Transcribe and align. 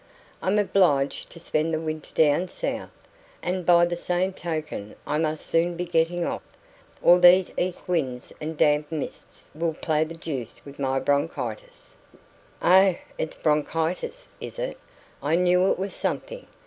I'm 0.41 0.57
obliged 0.57 1.29
to 1.29 1.39
spend 1.39 1.71
the 1.71 1.79
winter 1.79 2.09
down 2.15 2.47
south 2.47 2.97
and 3.43 3.67
by 3.67 3.85
the 3.85 3.95
same 3.95 4.33
token 4.33 4.95
I 5.05 5.19
must 5.19 5.45
soon 5.45 5.75
be 5.77 5.85
getting 5.85 6.25
off, 6.25 6.41
or 7.03 7.19
these 7.19 7.51
east 7.55 7.87
winds 7.87 8.33
and 8.41 8.57
damp 8.57 8.91
mists 8.91 9.51
will 9.53 9.75
play 9.75 10.03
the 10.03 10.15
deuce 10.15 10.59
with 10.65 10.79
my 10.79 10.97
bronchitis" 10.97 11.93
"Oh, 12.63 12.95
it's 13.19 13.35
bronchitis, 13.37 14.27
is 14.39 14.57
it? 14.57 14.79
I 15.21 15.35
knew 15.35 15.71
it 15.71 15.77
was 15.77 15.93
something. 15.93 16.47